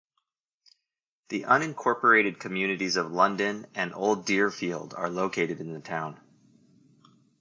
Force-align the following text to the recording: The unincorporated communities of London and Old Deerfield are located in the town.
The 1.29 1.43
unincorporated 1.43 2.39
communities 2.39 2.95
of 2.95 3.11
London 3.11 3.67
and 3.75 3.93
Old 3.93 4.25
Deerfield 4.25 4.95
are 4.95 5.11
located 5.11 5.59
in 5.61 5.73
the 5.75 5.79
town. 5.79 6.19